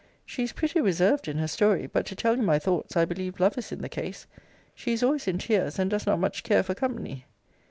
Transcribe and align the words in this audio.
She 0.25 0.41
is 0.41 0.51
pretty 0.51 0.81
reserved 0.81 1.27
in 1.27 1.37
her 1.37 1.47
story: 1.47 1.85
but, 1.85 2.07
to 2.07 2.15
tell 2.15 2.35
you 2.35 2.41
my 2.41 2.57
thoughts, 2.57 2.97
I 2.97 3.05
believe 3.05 3.39
love 3.39 3.55
is 3.59 3.71
in 3.71 3.83
the 3.83 3.87
case: 3.87 4.25
she 4.73 4.93
is 4.93 5.03
always 5.03 5.27
in 5.27 5.37
tears, 5.37 5.77
and 5.77 5.91
does 5.91 6.07
not 6.07 6.19
much 6.19 6.41
care 6.41 6.63
for 6.63 6.73
company. 6.73 7.27